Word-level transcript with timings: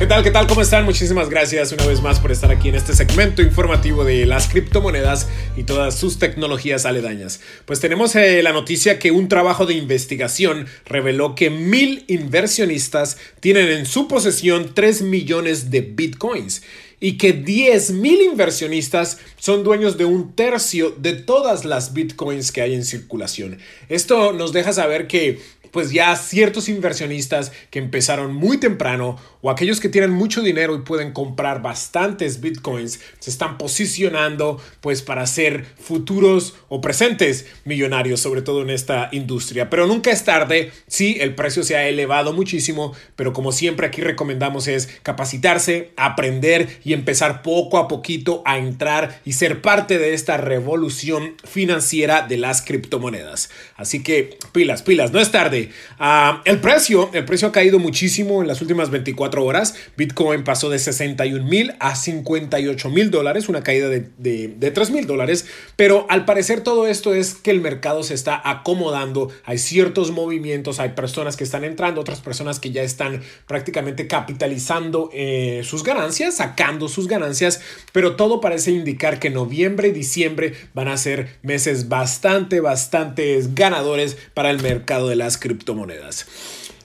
¿Qué 0.00 0.06
tal? 0.06 0.22
¿Qué 0.22 0.30
tal? 0.30 0.46
¿Cómo 0.46 0.62
están? 0.62 0.86
Muchísimas 0.86 1.28
gracias 1.28 1.72
una 1.72 1.84
vez 1.84 2.00
más 2.00 2.20
por 2.20 2.32
estar 2.32 2.50
aquí 2.50 2.70
en 2.70 2.74
este 2.74 2.94
segmento 2.94 3.42
informativo 3.42 4.02
de 4.02 4.24
las 4.24 4.48
criptomonedas 4.48 5.28
y 5.58 5.64
todas 5.64 5.94
sus 5.94 6.18
tecnologías 6.18 6.86
aledañas. 6.86 7.42
Pues 7.66 7.80
tenemos 7.80 8.16
eh, 8.16 8.42
la 8.42 8.54
noticia 8.54 8.98
que 8.98 9.10
un 9.10 9.28
trabajo 9.28 9.66
de 9.66 9.74
investigación 9.74 10.68
reveló 10.86 11.34
que 11.34 11.50
mil 11.50 12.06
inversionistas 12.08 13.18
tienen 13.40 13.68
en 13.68 13.84
su 13.84 14.08
posesión 14.08 14.72
3 14.72 15.02
millones 15.02 15.70
de 15.70 15.82
bitcoins 15.82 16.62
y 17.00 17.16
que 17.16 17.32
10 17.32 17.92
mil 17.92 18.20
inversionistas 18.20 19.18
son 19.38 19.64
dueños 19.64 19.96
de 19.96 20.04
un 20.04 20.34
tercio 20.34 20.90
de 20.90 21.14
todas 21.14 21.64
las 21.64 21.94
bitcoins 21.94 22.52
que 22.52 22.60
hay 22.60 22.74
en 22.74 22.84
circulación. 22.84 23.58
Esto 23.88 24.32
nos 24.32 24.52
deja 24.52 24.72
saber 24.72 25.06
que 25.06 25.40
pues 25.70 25.92
ya 25.92 26.14
ciertos 26.16 26.68
inversionistas 26.68 27.52
que 27.70 27.78
empezaron 27.78 28.34
muy 28.34 28.58
temprano 28.58 29.16
o 29.40 29.50
aquellos 29.50 29.80
que 29.80 29.88
tienen 29.88 30.10
mucho 30.10 30.42
dinero 30.42 30.74
y 30.74 30.80
pueden 30.80 31.12
comprar 31.12 31.62
bastantes 31.62 32.40
bitcoins 32.40 33.00
se 33.18 33.30
están 33.30 33.56
posicionando 33.56 34.60
pues 34.80 35.02
para 35.02 35.26
ser 35.26 35.64
futuros 35.78 36.54
o 36.68 36.80
presentes 36.80 37.46
millonarios 37.64 38.20
sobre 38.20 38.42
todo 38.42 38.62
en 38.62 38.70
esta 38.70 39.08
industria 39.12 39.70
pero 39.70 39.86
nunca 39.86 40.10
es 40.10 40.24
tarde 40.24 40.72
sí 40.86 41.18
el 41.20 41.34
precio 41.34 41.62
se 41.62 41.76
ha 41.76 41.88
elevado 41.88 42.32
muchísimo 42.32 42.92
pero 43.16 43.32
como 43.32 43.52
siempre 43.52 43.86
aquí 43.86 44.00
recomendamos 44.00 44.66
es 44.66 44.88
capacitarse 45.02 45.92
aprender 45.96 46.80
y 46.84 46.89
empezar 46.92 47.42
poco 47.42 47.78
a 47.78 47.88
poquito 47.88 48.42
a 48.44 48.58
entrar 48.58 49.20
y 49.24 49.32
ser 49.32 49.62
parte 49.62 49.98
de 49.98 50.14
esta 50.14 50.36
revolución 50.36 51.34
financiera 51.44 52.26
de 52.26 52.36
las 52.36 52.62
criptomonedas 52.62 53.50
así 53.76 54.02
que 54.02 54.38
pilas 54.52 54.82
pilas 54.82 55.12
no 55.12 55.20
es 55.20 55.30
tarde 55.30 55.70
Ah, 55.98 56.42
el 56.44 56.60
precio, 56.60 57.10
el 57.12 57.24
precio 57.24 57.48
ha 57.48 57.52
caído 57.52 57.78
muchísimo 57.78 58.40
en 58.40 58.48
las 58.48 58.60
últimas 58.60 58.90
24 58.90 59.44
horas. 59.44 59.74
Bitcoin 59.96 60.44
pasó 60.44 60.70
de 60.70 60.78
61 60.78 61.44
mil 61.44 61.74
a 61.78 61.94
58 61.94 62.88
mil 62.88 63.10
dólares, 63.10 63.48
una 63.48 63.62
caída 63.62 63.88
de, 63.88 64.08
de, 64.16 64.70
3 64.70 64.90
mil 64.90 65.06
dólares. 65.06 65.46
Pero 65.76 66.06
al 66.08 66.24
parecer 66.24 66.62
todo 66.62 66.86
esto 66.86 67.14
es 67.14 67.34
que 67.34 67.50
el 67.50 67.60
mercado 67.60 68.02
se 68.02 68.14
está 68.14 68.40
acomodando. 68.48 69.30
Hay 69.44 69.58
ciertos 69.58 70.10
movimientos, 70.10 70.80
hay 70.80 70.90
personas 70.90 71.36
que 71.36 71.44
están 71.44 71.64
entrando, 71.64 72.00
otras 72.00 72.20
personas 72.20 72.60
que 72.60 72.70
ya 72.70 72.82
están 72.82 73.22
prácticamente 73.46 74.06
capitalizando 74.06 75.10
eh, 75.12 75.62
sus 75.64 75.84
ganancias, 75.84 76.36
sacando 76.36 76.79
sus 76.88 77.08
ganancias. 77.08 77.60
Pero 77.92 78.16
todo 78.16 78.40
parece 78.40 78.70
indicar 78.70 79.18
que 79.18 79.30
noviembre 79.30 79.88
y 79.88 79.92
diciembre 79.92 80.54
van 80.74 80.88
a 80.88 80.96
ser 80.96 81.36
meses 81.42 81.88
bastante, 81.88 82.60
bastante 82.60 83.40
ganadores 83.54 84.16
para 84.34 84.50
el 84.50 84.60
mercado 84.62 85.08
de 85.08 85.16
las 85.16 85.38
criptomonedas. 85.38 86.26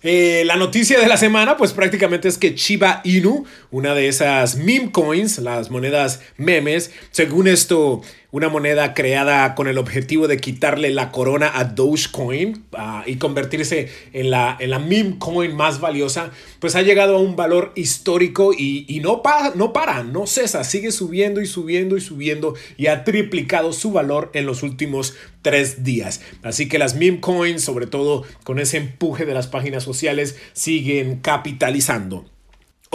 Eh, 0.08 0.44
la 0.46 0.56
noticia 0.56 1.00
de 1.00 1.08
la 1.08 1.18
semana, 1.18 1.58
pues 1.58 1.74
prácticamente 1.74 2.28
es 2.28 2.38
que 2.38 2.54
Chiba 2.54 3.02
Inu, 3.04 3.44
una 3.72 3.96
de 3.96 4.08
esas 4.08 4.56
meme 4.56 4.92
coins, 4.92 5.40
las 5.40 5.72
monedas 5.72 6.22
memes, 6.38 6.92
según 7.10 7.48
esto, 7.48 8.04
una 8.36 8.50
moneda 8.50 8.94
creada 8.94 9.56
con 9.56 9.70
el 9.70 9.78
objetivo 9.78 10.28
de 10.28 10.36
quitarle 10.36 10.90
la 10.90 11.10
corona 11.10 11.54
a 11.56 11.64
Dogecoin 11.64 12.66
uh, 12.74 13.10
y 13.10 13.16
convertirse 13.16 13.88
en 14.12 14.30
la, 14.30 14.58
en 14.60 14.72
la 14.72 14.80
meme 14.80 15.16
coin 15.20 15.56
más 15.56 15.80
valiosa, 15.80 16.32
pues 16.60 16.76
ha 16.76 16.82
llegado 16.82 17.16
a 17.16 17.22
un 17.22 17.38
valor 17.38 17.72
histórico 17.76 18.52
y, 18.52 18.86
y 18.90 19.00
no, 19.00 19.24
no 19.56 19.72
para, 19.72 20.04
no 20.04 20.28
cesa, 20.28 20.66
sigue 20.66 20.92
subiendo 20.92 21.40
y 21.40 21.46
subiendo 21.46 21.96
y 21.96 22.02
subiendo 22.02 22.56
y 22.76 22.88
ha 22.88 23.06
triplicado 23.06 23.72
su 23.72 23.94
valor 23.94 24.32
en 24.34 24.46
los 24.46 24.64
últimos 24.64 25.16
tres 25.42 25.86
días. 25.86 26.20
Así 26.44 26.68
que 26.68 26.78
las 26.78 26.96
meme 26.96 27.22
coins, 27.22 27.64
sobre 27.64 27.88
todo 27.88 28.26
con 28.44 28.60
ese 28.60 28.76
empuje 28.76 29.24
de 29.26 29.34
las 29.34 29.48
páginas 29.48 29.84
sociales, 29.84 30.36
siguen 30.52 31.22
capitalizando. 31.22 32.35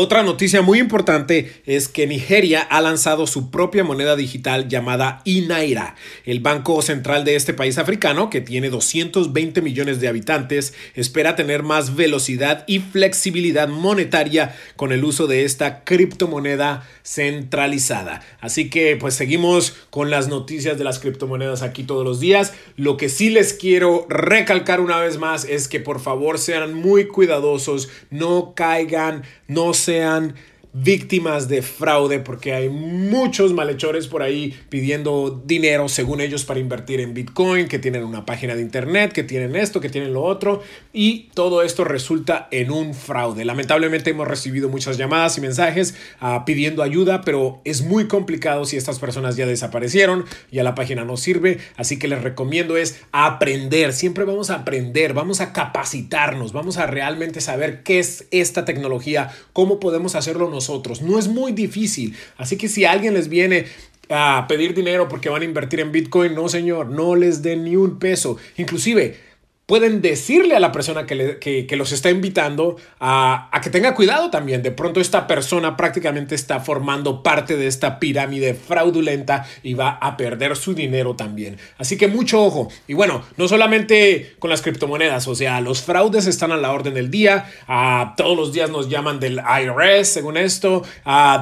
Otra 0.03 0.23
noticia 0.23 0.63
muy 0.63 0.79
importante 0.79 1.61
es 1.67 1.87
que 1.87 2.07
Nigeria 2.07 2.63
ha 2.63 2.81
lanzado 2.81 3.27
su 3.27 3.51
propia 3.51 3.85
moneda 3.85 4.17
digital 4.17 4.67
llamada 4.67 5.21
Inaira. 5.27 5.95
El 6.25 6.41
Banco 6.41 6.81
Central 6.81 7.27
de 7.27 7.37
este 7.37 7.53
país 7.53 7.77
africano, 7.77 8.31
que 8.31 8.41
tiene 8.41 8.71
220 8.71 9.61
millones 9.61 10.01
de 10.01 10.09
habitantes, 10.09 10.73
espera 10.95 11.37
tener 11.37 11.65
más 11.65 11.97
velocidad 11.97 12.65
y 12.67 12.79
flexibilidad 12.79 13.69
monetaria 13.69 14.57
con 14.77 14.93
el 14.93 15.05
uso 15.05 15.27
de 15.27 15.45
esta 15.45 15.85
criptomoneda 15.85 16.89
centralizada. 17.03 18.23
Así 18.41 18.71
que 18.71 18.97
pues 18.97 19.13
seguimos 19.13 19.77
con 19.91 20.09
las 20.09 20.29
noticias 20.29 20.79
de 20.79 20.85
las 20.85 20.99
criptomonedas 20.99 21.61
aquí 21.61 21.83
todos 21.83 22.07
los 22.07 22.21
días. 22.21 22.55
Lo 22.77 22.97
que 22.97 23.11
sí 23.11 23.29
les 23.29 23.53
quiero 23.53 24.07
recalcar 24.09 24.81
una 24.81 24.99
vez 24.99 25.19
más 25.19 25.45
es 25.45 25.69
que 25.69 25.79
por 25.79 26.01
favor 26.01 26.39
sean 26.39 26.73
muy 26.73 27.07
cuidadosos, 27.07 27.91
no 28.09 28.55
caigan, 28.57 29.25
no 29.47 29.75
se 29.75 29.90
sean 29.91 30.35
víctimas 30.73 31.49
de 31.49 31.63
fraude 31.63 32.21
porque 32.21 32.53
hay 32.55 32.69
muchos 32.69 33.53
malhechores 33.53 34.07
por 34.07 34.23
ahí 34.23 34.57
pidiendo 34.69 35.43
dinero 35.45 35.89
según 35.89 36.21
ellos 36.21 36.45
para 36.45 36.61
invertir 36.61 37.01
en 37.01 37.13
Bitcoin, 37.13 37.67
que 37.67 37.79
tienen 37.79 38.05
una 38.05 38.25
página 38.25 38.55
de 38.55 38.63
internet, 38.63 39.13
que 39.13 39.25
tienen 39.25 39.57
esto, 39.57 39.81
que 39.81 39.89
tienen 39.89 40.13
lo 40.13 40.23
otro 40.23 40.63
y 40.93 41.31
todo 41.35 41.63
esto 41.63 41.85
resulta 41.85 42.47
en 42.53 42.71
un 42.71 42.95
fraude. 42.95 43.45
Lamentablemente 43.45 44.11
hemos 44.11 44.29
recibido 44.29 44.69
muchas 44.69 44.97
llamadas 44.97 45.37
y 45.39 45.41
mensajes 45.41 45.95
uh, 46.21 46.45
pidiendo 46.45 46.83
ayuda, 46.83 47.23
pero 47.23 47.61
es 47.65 47.83
muy 47.83 48.07
complicado 48.07 48.65
si 48.65 48.77
estas 48.77 48.99
personas 49.01 49.37
ya 49.37 49.47
desaparecieron, 49.47 50.25
ya 50.53 50.63
la 50.63 50.75
página 50.75 51.05
no 51.05 51.17
sirve, 51.17 51.59
así 51.77 51.99
que 51.99 52.09
les 52.09 52.23
recomiendo 52.23 52.77
es 52.77 53.01
aprender, 53.11 53.93
siempre 53.93 54.25
vamos 54.25 54.51
a 54.51 54.57
aprender, 54.57 55.15
vamos 55.15 55.41
a 55.41 55.53
capacitarnos, 55.53 56.53
vamos 56.53 56.77
a 56.77 56.87
realmente 56.87 57.41
saber 57.41 57.83
qué 57.83 57.99
es 57.99 58.29
esta 58.31 58.65
tecnología, 58.65 59.33
cómo 59.53 59.81
podemos 59.81 60.15
hacerlo 60.15 60.49
nosotros 60.49 60.60
No 61.03 61.19
es 61.19 61.29
muy 61.29 61.53
difícil. 61.53 62.15
Así 62.37 62.57
que 62.57 62.69
si 62.69 62.85
alguien 62.85 63.15
les 63.15 63.29
viene 63.29 63.67
a 64.09 64.47
pedir 64.49 64.75
dinero 64.75 65.09
porque 65.09 65.29
van 65.29 65.43
a 65.43 65.45
invertir 65.45 65.81
en 65.81 65.93
Bitcoin, 65.93 66.35
no 66.35 66.49
señor, 66.49 66.87
no 66.91 67.15
les 67.15 67.43
den 67.43 67.65
ni 67.65 67.77
un 67.77 67.99
peso. 67.99 68.37
Inclusive 68.57 69.30
pueden 69.71 70.03
decirle 70.03 70.57
a 70.57 70.59
la 70.59 70.73
persona 70.73 71.07
que, 71.07 71.77
los 71.77 71.93
está 71.93 72.11
invitando 72.11 72.75
a, 72.99 73.49
que 73.63 73.71
tenga 73.71 73.95
cuidado 73.95 74.29
también. 74.29 74.65
De 74.65 74.73
pronto 74.73 75.01
esta 75.01 75.29
persona 75.29 75.77
prácticamente 75.77 76.35
está 76.35 76.59
formando 76.59 77.23
parte 77.23 77.57
de 77.57 77.69
esta 77.69 78.01
pirámide 78.01 78.55
fraudulenta 78.55 79.47
y 79.63 79.75
va 79.75 79.91
a 79.91 80.17
perder 80.17 80.57
su 80.57 80.75
dinero 80.75 81.15
también. 81.15 81.57
Así 81.79 81.97
que 81.97 82.09
mucho 82.09 82.43
ojo. 82.43 82.69
Y 82.89 82.95
bueno, 82.95 83.23
no 83.37 83.47
solamente 83.47 84.35
con 84.41 84.51
las 84.51 84.61
criptomonedas, 84.61 85.29
o 85.29 85.37
sea, 85.37 85.61
los 85.61 85.83
fraudes 85.83 86.27
están 86.27 86.51
a 86.51 86.57
la 86.57 86.73
orden 86.73 86.95
del 86.95 87.09
día. 87.09 87.49
a 87.69 88.15
todos 88.17 88.37
los 88.37 88.53
días 88.53 88.71
nos 88.71 88.89
llaman 88.89 89.21
del 89.21 89.39
IRS, 89.39 90.09
según 90.09 90.37
esto, 90.37 90.83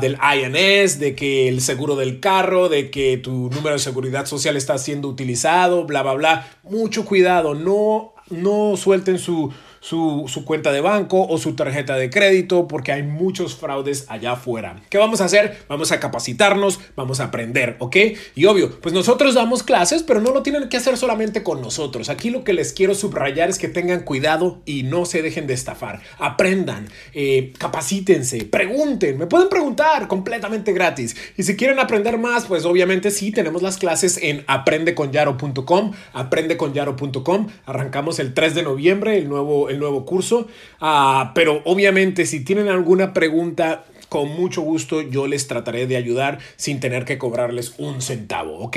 del 0.02 0.18
INS, 0.18 0.98
de 0.98 1.14
que 1.16 1.48
el 1.48 1.62
seguro 1.62 1.96
del 1.96 2.20
carro, 2.20 2.68
de 2.68 2.90
que 2.90 3.16
tu 3.16 3.48
número 3.48 3.70
de 3.70 3.78
seguridad 3.78 4.26
social 4.26 4.54
está 4.58 4.76
siendo 4.76 5.08
utilizado, 5.08 5.84
bla, 5.84 6.02
bla, 6.02 6.12
bla. 6.12 6.48
Mucho 6.62 7.06
cuidado, 7.06 7.54
no 7.54 8.12
no 8.30 8.76
suelten 8.76 9.18
su, 9.18 9.52
su, 9.80 10.26
cuenta 10.44 10.72
de 10.72 10.80
banco 10.80 11.26
o 11.26 11.38
su 11.38 11.54
tarjeta 11.54 11.96
de 11.96 12.10
crédito 12.10 12.68
porque 12.68 12.92
hay 12.92 13.02
muchos 13.02 13.56
fraudes 13.56 14.06
allá 14.08 14.32
afuera. 14.32 14.80
¿Qué 14.88 14.98
vamos 14.98 15.20
a 15.20 15.24
hacer? 15.24 15.64
Vamos 15.68 15.92
a 15.92 16.00
capacitarnos, 16.00 16.80
vamos 16.96 17.20
a 17.20 17.24
aprender, 17.24 17.76
¿ok? 17.78 17.96
Y 18.34 18.46
obvio, 18.46 18.80
pues 18.80 18.94
nosotros 18.94 19.34
damos 19.34 19.62
clases, 19.62 20.02
pero 20.02 20.20
no 20.20 20.32
lo 20.32 20.42
tienen 20.42 20.68
que 20.68 20.76
hacer 20.76 20.96
solamente 20.96 21.42
con 21.42 21.60
nosotros. 21.60 22.08
Aquí 22.08 22.30
lo 22.30 22.44
que 22.44 22.52
les 22.52 22.72
quiero 22.72 22.94
subrayar 22.94 23.48
es 23.48 23.58
que 23.58 23.68
tengan 23.68 24.00
cuidado 24.00 24.60
y 24.64 24.82
no 24.82 25.04
se 25.04 25.22
dejen 25.22 25.46
de 25.46 25.54
estafar. 25.54 26.00
Aprendan, 26.18 26.88
eh, 27.14 27.52
capacítense, 27.58 28.44
pregunten, 28.44 29.18
me 29.18 29.26
pueden 29.26 29.48
preguntar 29.48 30.08
completamente 30.08 30.72
gratis. 30.72 31.16
Y 31.36 31.42
si 31.42 31.56
quieren 31.56 31.78
aprender 31.78 32.18
más, 32.18 32.46
pues 32.46 32.64
obviamente 32.64 33.10
sí, 33.10 33.30
tenemos 33.30 33.62
las 33.62 33.78
clases 33.78 34.18
en 34.22 34.44
aprendeconyaro.com, 34.46 35.92
aprendeconyaro.com. 36.12 37.46
Arrancamos 37.66 38.18
el 38.18 38.34
3 38.34 38.54
de 38.54 38.62
noviembre, 38.62 39.18
el 39.18 39.28
nuevo 39.28 39.67
el 39.68 39.78
nuevo 39.78 40.04
curso. 40.04 40.48
Ah, 40.80 41.32
pero 41.34 41.62
obviamente 41.64 42.26
si 42.26 42.44
tienen 42.44 42.68
alguna 42.68 43.12
pregunta, 43.12 43.84
con 44.08 44.28
mucho 44.28 44.62
gusto 44.62 45.02
yo 45.02 45.26
les 45.26 45.46
trataré 45.46 45.86
de 45.86 45.96
ayudar 45.96 46.38
sin 46.56 46.80
tener 46.80 47.04
que 47.04 47.18
cobrarles 47.18 47.74
un 47.78 48.00
centavo, 48.00 48.58
¿ok? 48.58 48.76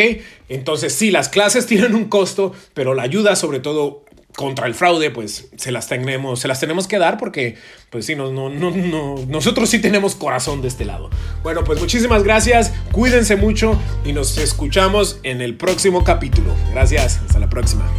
Entonces 0.49 0.93
sí, 0.93 1.11
las 1.11 1.29
clases 1.29 1.65
tienen 1.67 1.95
un 1.95 2.05
costo, 2.05 2.53
pero 2.73 2.93
la 2.93 3.03
ayuda 3.03 3.35
sobre 3.35 3.59
todo 3.59 4.05
contra 4.35 4.67
el 4.67 4.73
fraude, 4.73 5.11
pues 5.11 5.49
se 5.57 5.71
las 5.71 5.87
tenemos, 5.87 6.39
se 6.39 6.47
las 6.47 6.59
tenemos 6.59 6.87
que 6.87 6.97
dar 6.97 7.17
porque, 7.17 7.57
pues 7.89 8.05
sí, 8.05 8.15
no, 8.15 8.31
no, 8.31 8.49
no, 8.49 8.71
no, 8.71 9.15
nosotros 9.27 9.69
sí 9.69 9.79
tenemos 9.79 10.15
corazón 10.15 10.61
de 10.61 10.69
este 10.69 10.85
lado. 10.85 11.09
Bueno, 11.43 11.63
pues 11.63 11.79
muchísimas 11.79 12.23
gracias, 12.23 12.73
cuídense 12.91 13.35
mucho 13.35 13.77
y 14.05 14.13
nos 14.13 14.37
escuchamos 14.37 15.19
en 15.23 15.41
el 15.41 15.57
próximo 15.57 16.03
capítulo. 16.03 16.55
Gracias, 16.71 17.19
hasta 17.25 17.39
la 17.39 17.49
próxima. 17.49 17.89